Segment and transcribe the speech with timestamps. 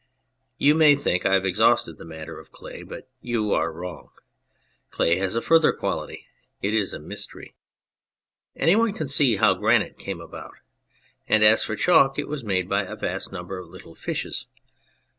[0.57, 4.09] You may think I have exhausted the matter of clay, but you are wrong.
[4.89, 6.25] Clay has a further quality:
[6.59, 7.53] it is a mystery.
[8.55, 10.55] Any one can see how granite came about.
[11.27, 14.47] And as for chalk, it was made by a vast number of little fishes.